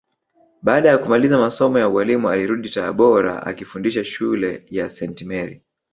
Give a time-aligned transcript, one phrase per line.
[0.61, 5.61] Baada ya kumaliza masomo ya ualimu alirudi Tabora akifundisha shule ya Senti Meri